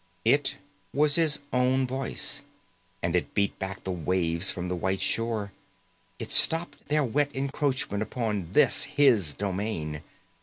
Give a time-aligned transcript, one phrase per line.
[0.25, 0.55] It
[0.95, 2.41] was his own voice,
[3.03, 5.51] and it beat back the waves from the white shore,
[6.17, 10.01] it stopped their wet encroachment upon this, his domain.